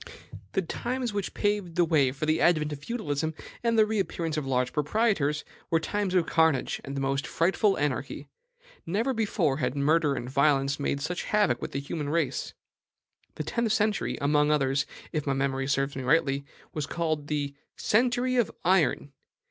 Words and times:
The 0.53 0.63
times 0.63 1.13
which 1.13 1.35
paved 1.35 1.75
the 1.75 1.85
way 1.85 2.11
for 2.11 2.25
the 2.25 2.41
advent 2.41 2.73
of 2.73 2.79
feudalism 2.83 3.35
and 3.63 3.77
the 3.77 3.85
reappearance 3.85 4.35
of 4.35 4.47
large 4.47 4.73
proprietors 4.73 5.45
were 5.69 5.79
times 5.79 6.15
of 6.15 6.25
carnage 6.25 6.81
and 6.83 6.97
the 6.97 7.01
most 7.01 7.27
frightful 7.27 7.77
anarchy. 7.77 8.27
Never 8.83 9.13
before 9.13 9.57
had 9.57 9.75
murder 9.75 10.15
and 10.15 10.27
violence 10.27 10.79
made 10.79 11.01
such 11.01 11.25
havoc 11.25 11.61
with 11.61 11.71
the 11.71 11.79
human 11.79 12.09
race. 12.09 12.55
The 13.35 13.43
tenth 13.43 13.73
century, 13.73 14.17
among 14.19 14.49
others, 14.49 14.87
if 15.11 15.27
my 15.27 15.33
memory 15.33 15.67
serves 15.67 15.95
me 15.95 16.01
rightly, 16.01 16.45
was 16.73 16.87
called 16.87 17.27
the 17.27 17.53
CENTURY 17.77 18.37
OF 18.37 18.49
IRON. 18.65 19.11